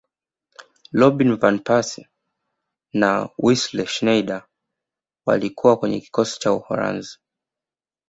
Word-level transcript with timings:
robin 0.99 1.31
van 1.41 1.57
persie 1.67 2.03
na 2.93 3.23
wesley 3.43 3.87
snejder 3.87 4.43
walikuwa 5.25 5.77
kwenye 5.79 5.99
kikosi 6.01 6.39
cha 6.39 6.53
uholanzi 6.53 7.17